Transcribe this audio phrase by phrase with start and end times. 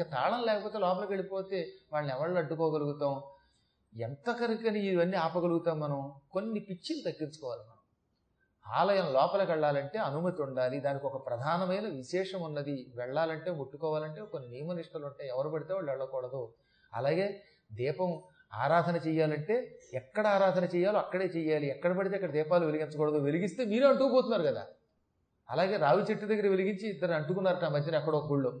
[0.00, 3.22] ఇంకా తాళం లేకపోతే లోపలికి వెళ్ళిపోతే వాళ్ళని ఎవళ్ళు అడ్డుకోగలుగుతాం?
[3.96, 6.12] ఎంత కనుకని ఇవన్నీ ఆపగలుగుతాం మనం?
[6.30, 7.76] కొన్ని పిచ్చిలు తగ్గించుకోవాలి మనం.
[8.74, 10.80] ఆలయం లోపలికి వెళ్ళాలంటే అనుమతి ఉండాలి.
[10.80, 12.92] దానికి ఒక ప్రధానమైన విశేషం ఉన్నది.
[12.96, 15.30] వెళ్ళాలంటే ముట్టుకోవాలంటే కొన్ని నియమనిష్టలు ఉంటాయి.
[15.30, 16.52] ఎవరు పడితే వాళ్ళు వెళ్ళకూడదు.
[16.94, 17.42] అలాగే
[17.72, 18.22] దీపం
[18.54, 21.68] ఆరాధన చేయాలంటే ఎక్కడ ఆరాధన చేయాలో అక్కడే చేయాలి.
[21.68, 23.18] ఎక్కడ పడితే అక్కడ దీపాలు వెలిగించకూడదు.
[23.18, 24.66] వెలిగిస్తే మీరే అంటుకుపోతున్నారు కదా.
[25.50, 28.60] అలాగే రావి చెట్టు దగ్గర వెలిగించి ఇద్దరు అంటుకున్నారట ఆ మధ్యన ఎక్కడో గుళ్ళో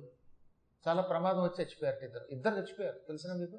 [0.88, 2.24] చాలా ప్రమాదం వచ్చి చచ్చిపోయారు ఇద్దరు.
[2.30, 2.98] ఇద్దరు చచ్చిపోయారు.
[2.98, 3.58] తెలిసిన మీకు?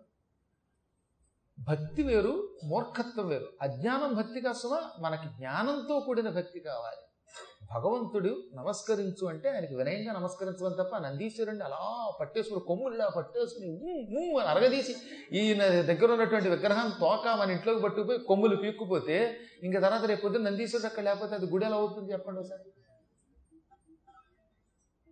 [1.59, 3.47] భక్తి వేరు మూర్ఖత్వం వేరు.
[3.61, 4.91] అజ్ఞానం భక్తి కాసమా?
[4.99, 7.01] మనకి జ్ఞానంతో కూడిన భక్తి కావాలి.
[7.73, 14.95] భగవంతుడు నమస్కరించు అంటే ఆయనకి వినయంగా నమస్కరించడం తప్ప నందీశ్వరుడిని అలా పట్టేసుకుని కొమ్ముల్లా పట్టేసుకుని అని అరగదీసి
[15.31, 20.87] ఈయన దగ్గర ఉన్నటువంటి విగ్రహం తోక మన ఇంట్లోకి పట్టుకుపోయి కొమ్ములు పీక్కుపోతే ఇంకా తర్వాత రేపు పొద్దున్న నందీశ్వరుడు
[20.87, 22.63] అక్కడ లేకపోతే అది గుడి ఎలా అవుతుంది చెప్పండి ఒకసారి?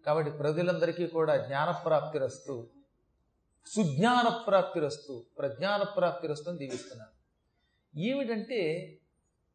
[0.06, 2.68] కాబట్టి ప్రజలందరికీ కూడా జ్ఞానప్రాప్తి రస్తు
[3.76, 7.12] సుజ్ఞాన ప్రాప్తిరస్తు ప్రజ్ఞాన ప్రాప్తిరస్తు అని దీవిస్తున్నాను.
[8.00, 8.60] ఏమిటంటే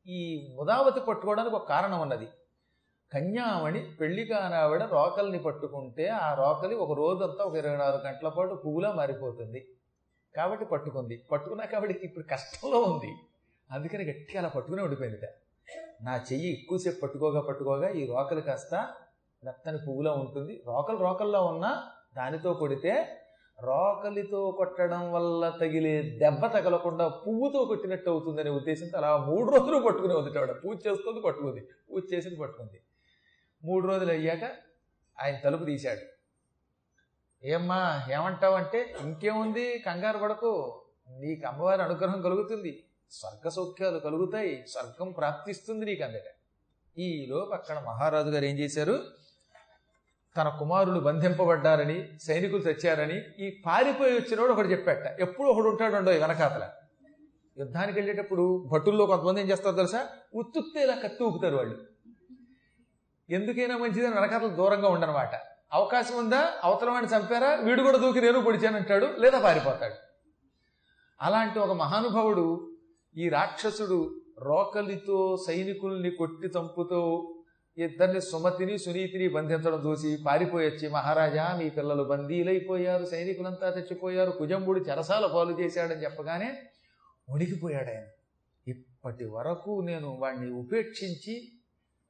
[0.07, 2.29] ఈ ముదావతి పట్టుకోవడానికి ఒక కారణం ఉన్నది.
[3.13, 8.93] కన్యామణి పెళ్ళి కానావిడ రోకల్ని పట్టుకుంటే ఆ రోకలి ఒక రోజంతా ఒక ఇరవై నాలుగు గంటల పాటు పువ్వులా
[8.93, 9.69] మారిపోతుంది.
[10.37, 11.25] కాబట్టి పట్టుకుంది.
[11.33, 13.15] పట్టుకున్నాక ఆవిడకి ఇప్పుడు కష్టంలో ఉంది.
[13.71, 15.29] అందుకని గట్టిగా అలా పట్టుకునే ఉండిపోయిందిట.
[16.03, 18.95] నా చెయ్యి ఎక్కువసేపు పట్టుకోగా పట్టుకోగా ఈ రోకలి కాస్త
[19.45, 20.63] మెత్తని పువ్వులా ఉంటుంది.
[20.67, 23.17] రోకలు రోకల్లో ఉన్నా దానితో కొడితే
[23.61, 30.53] రోకలితో కొట్టడం వల్ల తగిలే దెబ్బ తగలకుండా పువ్వుతో కొట్టినట్టు అవుతుందనే ఉద్దేశంతో అలా మూడు రోజులు పట్టుకుని వదిలేవాడు
[30.53, 31.69] పూజ చేస్తుంది పట్టుకుంది.
[31.91, 32.81] పూజ చేసింది పట్టుకుంది.
[33.65, 34.45] మూడు రోజులు అయ్యాక
[35.23, 36.05] ఆయన తలుపు తీశాడు.
[37.47, 39.79] ఏమ్మా ఏమంటావంటే ఇంకేముంది?
[39.79, 40.83] కంగారు పడకు.
[41.21, 42.85] నీకు అమ్మవారి అనుగ్రహం కలుగుతుంది.
[43.11, 44.65] స్వర్గ సౌఖ్యాలు కలుగుతాయి.
[44.69, 46.29] స్వర్గం ప్రాప్తిస్తుంది నీకు అందట
[46.99, 48.99] ఈలోపు అక్కడ మహారాజు గారు ఏం చేశారు?
[50.37, 55.21] తన కుమారులు బంధింపబడ్డారని సైనికులు తెచ్చారని ఈ పారిపోయి వచ్చినోడు ఒకడు చెప్పాట.
[55.21, 56.71] ఎప్పుడు ఒకడు ఉంటాడు ఉండో వెనకాతల.
[57.59, 60.09] యుద్ధానికి వెళ్ళేటప్పుడు భటుల్లో కొంతమంది ఏం చేస్తారు తెలుసా?
[60.35, 61.79] ఉత్తుత్తే ఇలా కత్తి ఊపుతారు వాళ్ళు.
[63.31, 65.31] ఎందుకైనా మంచిదని వెనకాతలు దూరంగా ఉండనమాట.
[65.73, 66.53] అవకాశం ఉందా?
[66.65, 67.55] అవతల వాడిని చంపారా?
[67.55, 69.95] వీడు కూడా దూకి నేను పొడిచానంటాడు లేదా పారిపోతాడు.
[71.21, 72.77] అలాంటి ఒక మహానుభావుడు
[73.17, 77.35] ఈ రాక్షసుడు రోకలితో సైనికుల్ని కొట్టి చంపుతూ
[77.79, 85.61] ఇద్దరిని సుమతిని సునీతిని బంధించడం చూసి పారిపోయొచ్చి మహారాజా మీ పిల్లలు బందీలైపోయారు సైనికులంతా తెచ్చిపోయారు కుజంబుడు చెరసాల పాలు
[85.61, 86.53] చేశాడని చెప్పగానే
[87.31, 88.07] ఉడికిపోయాడు ఆయన.
[88.67, 91.49] ఇప్పటి వరకు నేను వాడిని ఉపేక్షించి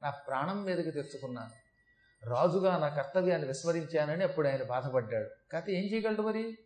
[0.03, 1.51] నా ప్రాణం మీదకి తెచ్చుకున్నాను.
[2.27, 5.29] రాజుగా నా కర్తవ్యాన్ని విస్మరించానని అప్పుడు ఆయన బాధపడ్డాడు.
[5.51, 6.57] కాకపోతే ఏం చేయగలడు మరి?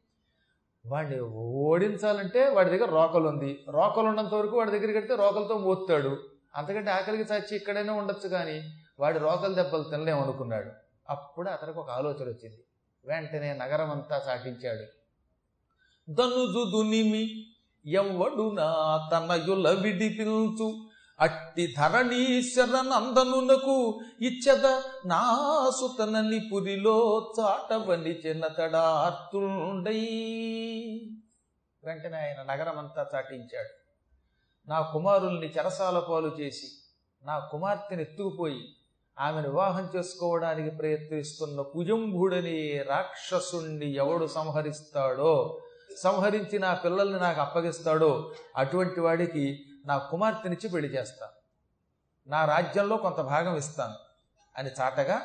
[0.86, 3.66] వాడిని ఓడించాలంటే వాడి దగ్గర రోకలు ఉంది.
[3.70, 6.18] రోకలు ఉన్నంత వరకు వాడి దగ్గరికి వెళ్తే రోకలతో మోస్తాడు
[6.56, 8.58] అంతకంటే ఆకలికి చచ్చి ఇక్కడైనా ఉండొచ్చు కానీ
[9.00, 10.72] వాడి రోకల దెబ్బలు తినలేమనుకున్నాడు.
[11.10, 12.64] అప్పుడు అతనికి ఒక ఆలోచన వచ్చింది.
[13.06, 15.06] వెంటనే నగరం అంతా చాటించాడు
[16.12, 17.46] దనుజు దునిమి
[17.86, 20.90] ఎవ్వడు నా తనయుల విడిపించు.
[21.20, 24.68] అట్టి ధరణీశ్వర నందనునకు ఇచ్చద
[25.06, 25.22] నా
[25.80, 30.00] సుతనని పురిలో చాటవని చెన్నతడార్తుండై.
[31.84, 33.86] వెంటనే ఆయన నగరం అంతా చాటించాడు.
[34.70, 36.68] నా కుమారుల్ని చెరసాల పాలు చేసి
[37.24, 38.76] నా కుమార్తెను ఎత్తుకుపోయి
[39.20, 45.62] ఆమెను వివాహం చేసుకోవడానికి ప్రయత్నిస్తున్న కుజంభుడని రాక్షసుణ్ణి ఎవడు సంహరిస్తాడో
[45.98, 51.32] సంహరించి నా పిల్లల్ని నాకు అప్పగిస్తాడో అటువంటి వాడికి నా కుమార్తెనిచ్చి పెళ్ళి చేస్తాను
[52.30, 53.96] నా రాజ్యంలో కొంత భాగం ఇస్తాను.
[54.58, 55.22] అని చాటగా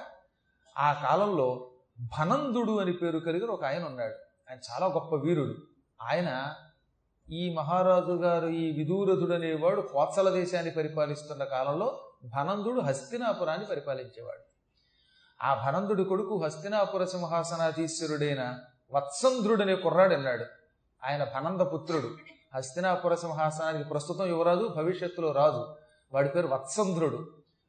[0.79, 1.71] ఆ కాలంలో
[2.19, 4.15] భనందుడు అని పేరు కలిగిన ఒక ఆయన ఉన్నాడు.
[4.51, 5.55] ఆయన చాలా గొప్ప వీరుడు.
[6.03, 6.55] ఆయన
[7.31, 14.51] ఈ మహారాజు గారు ఈ విదూరథుడు అనేవాడు కోత్సల దేశాన్ని పరిపాలిస్తున్న కాలంలో భనందుడు హస్తినాపురాన్ని పరిపాలించేవాడు.
[15.45, 18.59] ఆ భనందుడి కొడుకు హస్తినాపుర సింహాసనాధీశ్వరుడైన
[18.93, 20.45] వత్సంధ్రుడనే కుర్రాడు అన్నాడు.
[21.05, 22.11] ఆయన భనంద పుత్రుడు.
[22.55, 25.77] హస్తినాపుర సింహాసనానికి ప్రస్తుతం యువరాజు భవిష్యత్తులో రాజు.
[26.13, 27.29] వాడి పేరు వత్సంధ్రుడు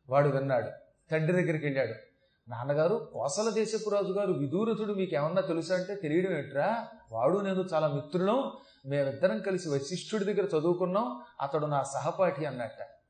[0.10, 0.72] వాడు విన్నాడు.
[1.12, 1.94] తండ్రి దగ్గరికి వెళ్ళాడు.
[2.50, 6.88] నాన్నగారు కోసల దేశపు రాజు గారు విదూరథుడు మీకు ఏమన్నా తెలుసా అంటే తెలియడం ఏంట్రా?
[7.12, 8.52] వాడు నేను చాలా మిత్రులం.
[8.86, 11.22] మేమిద్దరం కలిసి వశిష్ఠుడి దగ్గర చదువుకున్నాం.
[11.42, 13.01] అతడు నా సహపాఠి అన్నట్ట.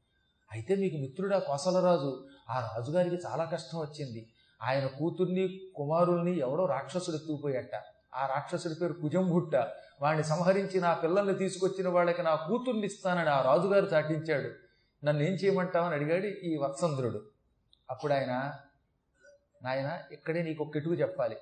[0.51, 4.29] అయితే మీకు మిత్రుడా కోసలరాజు ఆ రాజుగారికి చాలా కష్టం వచ్చింది.
[4.61, 7.75] ఆయన కూతుర్ని కుమారుల్ని ఎవడో రాక్షసుడు ఎత్తుకుపోయట.
[8.15, 9.55] ఆ రాక్షసుడి పేరు కుజంభుట్ట
[10.01, 14.49] వాడిని సంహరించి నా పిల్లల్ని తీసుకొచ్చిన వాళ్ళకి నా కూతుర్ని ఇస్తానని ఆ రాజుగారు చాటించాడు.
[15.05, 17.21] నన్ను ఏం చేయమంటావని అడిగాడు ఈ వత్సంద్రుడు.
[17.89, 18.53] అప్పుడు ఆయన
[19.63, 21.35] నాయన ఇక్కడే నీకు ఒక్కటికు చెప్పాలి.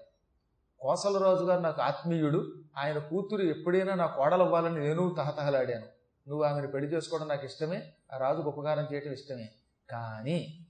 [0.79, 2.53] కోసలరాజు గారు నాకు ఆత్మీయుడు.
[2.77, 5.99] ఆయన కూతురు ఎప్పుడైనా నా కోడలవ్వాలని నేను తహతహలాడాను.
[6.30, 9.50] నువ్వు ఆమెను పెళ్ళి చేసుకోవడం నాకు ఇష్టమే ఆ రాజుకు ఉపకారం చేయటం ఇష్టమే.
[9.90, 10.66] కానీ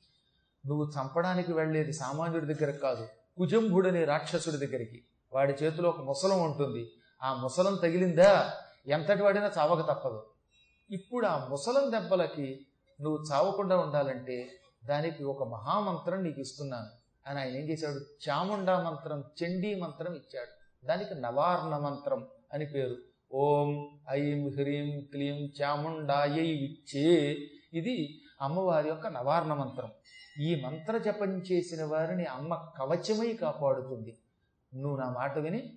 [0.68, 3.08] నువ్వు చంపడానికి వెళ్ళేది సామాన్యుడి దగ్గరకు కాదు
[3.38, 5.04] కుజంభుడనే రాక్షసుడి దగ్గరికి.
[5.34, 6.92] వాడి చేతిలో ఒక ముసలం ఉంటుంది.
[7.24, 8.54] ఆ ముసలం తగిలిందా?
[8.88, 10.26] ఎంతటి వాడినా చావక తప్పదు.
[10.90, 12.66] ఇప్పుడు ఆ ముసలం దెబ్బలకి
[13.02, 14.52] నువ్వు చావకుండా ఉండాలంటే
[14.86, 16.88] దానికి ఒక మహామంత్రం నీకు ఇస్తున్నాను.
[17.28, 18.30] అని ఆయన ఏం చేశాడు?
[18.30, 20.86] చాముండా మంత్రం చండీ మంత్రం ఇచ్చాడు.
[20.88, 22.96] దానికి నవార్ణ మంత్రం అని పేరు.
[23.34, 27.38] ఓం ఐం హ్రీం క్లీం చాముండాయై విచ్చే.
[27.74, 29.92] ఇది అమ్మవారి యొక్క నవార్ణ మంత్రం.
[30.40, 34.18] ఈ మంత్ర జపం చేసిన వారిని అమ్మ కవచమై కాపాడుతుంది.
[34.76, 35.74] నువ్వు నా మాట విని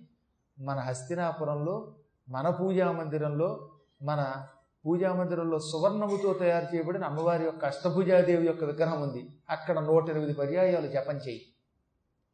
[0.59, 1.95] మన హస్తినాపురంలో
[2.29, 3.69] మన పూజా మందిరంలో
[4.03, 4.47] మన
[4.85, 9.29] పూజా మందిరంలో సువర్ణముతో తయారు చేయబడిన అమ్మవారి యొక్క అష్టభుజాదేవి యొక్క విగ్రహం ఉంది.
[9.49, 11.41] అక్కడ నూట ఎనిమిది పర్యాయాలు జపం చేయి.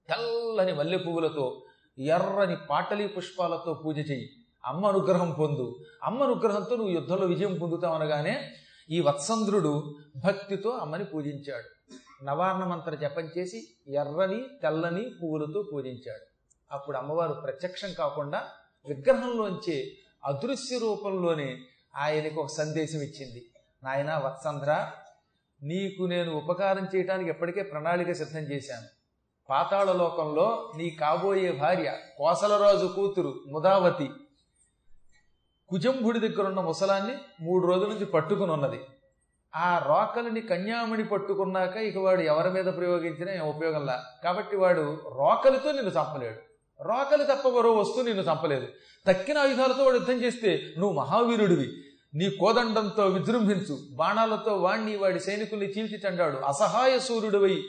[0.09, 1.63] తెల్లని మల్లె పువ్వులతో
[1.99, 4.29] ఎర్రని పాటలీ పుష్పాలతో పూజ చెయ్యి
[4.65, 5.79] అమ్మ అనుగ్రహం పొందు.
[6.03, 8.51] అమ్మ అనుగ్రహంతో నువ్వు యుద్ధంలో విజయం పొందుతావు అనగానే
[8.89, 11.95] ఈ వత్సంద్రుడు భక్తితో అమ్మని పూజించాడు.
[12.23, 16.29] నవార్ణ మంత్ర జపం చేసి ఎర్రని తెల్లని పువ్వులతో పూజించాడు.
[16.71, 18.43] అప్పుడు అమ్మవారు ప్రత్యక్షం కాకుండా
[18.87, 19.91] విగ్రహంలోంచే
[20.25, 21.59] అదృశ్య రూపంలోనే
[21.95, 23.45] ఆయనకు ఒక సందేశం ఇచ్చింది.
[23.83, 24.91] నాయన వత్సంధ్ర
[25.63, 28.87] నీకు నేను ఉపకారం చేయడానికి ఎప్పటికే ప్రణాళిక సిద్ధం చేశాను.
[29.49, 34.09] పాతాళ లోకంలో నీ కాబోయే భార్య కోసలరాజు కూతురు ముదావతి
[35.69, 38.79] కుజంభుడి దగ్గర ఉన్న ముసలాన్ని మూడు రోజుల నుంచి పట్టుకుని ఉన్నది.
[39.55, 45.91] ఆ రోకలిని కన్యామణి పట్టుకున్నాక ఇక వాడు ఎవరి మీద ప్రయోగించినా ఏం ఉపయోగంలా కాబట్టి వాడు రోకలితో నిన్ను
[45.91, 46.39] చంపలేడు.
[46.83, 48.67] రోకలి తప్ప మరో వస్తువు నిన్ను చంపలేదు.
[49.07, 51.67] తక్కిన ఆయుధాలతో వాడు యుద్ధం చేస్తే నువ్వు మహావీరుడివి.
[52.15, 53.79] నీ కోదండంతో విజృంభించు.
[53.91, 56.37] బాణాలతో వాణ్ణి వాడి సైనికుల్ని చీల్చి చండాడు.
[56.37, 57.63] అసహాయ సూర్యుడివై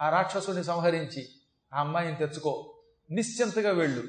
[0.00, 1.28] ఆ రాక్షసుని సంహరించి
[1.74, 2.74] ఆ అమ్మాయిని తెచ్చుకో.
[3.10, 4.02] నిశ్చింతగా వెళ్ళు.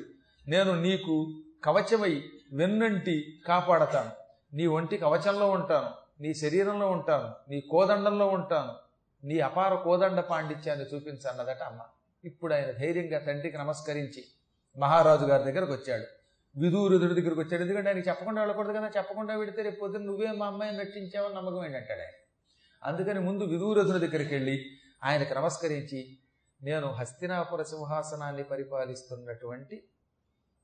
[0.47, 4.11] నేను నీకు కవచమై నిన్నంటి కాపాడతాను.
[4.55, 5.89] నీ ఒంటి కవచంలో ఉంటాను.
[6.21, 7.49] నీ శరీరంలో ఉంటాను.
[7.49, 8.73] నీ కోదండంలో ఉంటాను.
[9.27, 11.81] నీ అపార కోదండ పాండిత్యాన్ని చూపించన్నదట అమ్మ.
[12.25, 14.25] ఇప్పుడు ఆయన ధైర్యంగా తండ్రికి నమస్కరించి
[14.79, 16.03] మహారాజు గారి దగ్గరకు వచ్చాడు.
[16.59, 17.61] విదూరుధుడి దగ్గరికి వచ్చాడు.
[17.61, 18.87] ఎందుకంటే ఆయనకి చెప్పకుండా వెళ్ళకూడదు కదా.
[18.87, 22.11] చెప్పకుండా పెడితే రేపు పొద్దున్న నువ్వే మా అమ్మాయిని రక్షించావని నమ్మకం ఏంటంటాడు ఆయన.
[22.83, 24.65] అందుకని ముందు విదూరథుని దగ్గరికి వెళ్ళి
[25.03, 26.17] ఆయనకు నమస్కరించి
[26.61, 29.83] నేను హస్తినాపుర సింహాసనాన్ని పరిపాలిస్తున్నటువంటి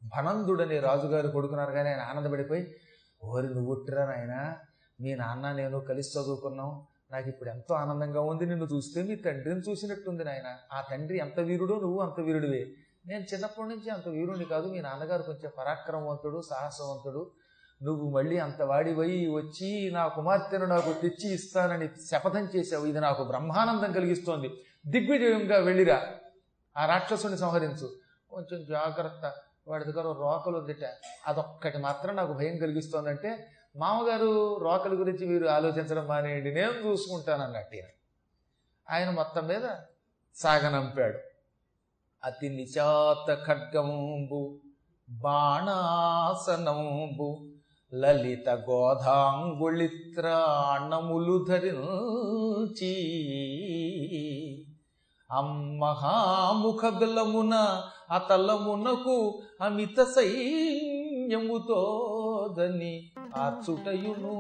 [0.04, 2.76] భనందుడనే రాజుగారు కొడుకున్నారు కానీ ఆయన ఆనందపడిపోయి
[3.24, 4.56] ఓరి నువ్వుట్టిరా నాయన
[5.02, 6.86] మీ నాన్న నేను కలిసి చదువుకున్నాం.
[7.12, 8.46] నాకు ఇప్పుడు ఎంతో ఆనందంగా ఉంది.
[8.46, 10.58] నిన్ను చూస్తే మీ తండ్రిని చూసినట్టుంది నాయన.
[10.74, 12.68] ఆ తండ్రి ఎంత వీరుడో నువ్వు అంత వీరుడివే.
[13.08, 14.68] నేను చిన్నప్పటి నుంచి అంత వీరుని కాదు.
[14.72, 17.32] మీ నాన్నగారు కొంచెం పరాక్రమవంతుడు సాహసవంతుడు.
[17.84, 22.86] నువ్వు మళ్ళీ అంత వాడివై వచ్చి నా కుమార్తెను నాకు తెచ్చి ఇస్తానని శపథం చేశావు.
[22.86, 24.50] ఇది నాకు బ్రహ్మానందం కలిగిస్తోంది.
[24.88, 26.02] దిగ్విజయంగా వెళ్ళిరా.
[26.78, 27.92] ఆ రాక్షసుని సంహరించు.
[28.30, 29.34] కొంచెం జాగ్రత్త.
[29.70, 30.84] వాడి దగ్గర రోకలు ఉందిట
[31.28, 37.86] అదొక్కటి మాత్రం నాకు భయం కలిగిస్తోందంటే మామగారు రోకల గురించి మీరు ఆలోచించడం మానేయండి నేను చూసుకుంటాను అన్నట్టు ఈయన.
[38.88, 39.62] ఆయన మొత్తం మీద
[40.36, 41.18] సాగనంపాడు
[42.24, 44.62] అతి నిచాత ఖడ్గంబు
[45.08, 47.50] బాణాసనంబు
[47.92, 52.94] లలిత గోధాంగుళిత్రాణములు ధరించి
[55.30, 64.36] అమ్మహాముఖ బిలమున ఆ తల్లమునకు అమిత సైన్యముతోదని ఆచుటయును